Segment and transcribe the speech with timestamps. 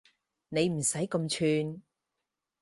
[0.49, 1.83] 你唔使咁串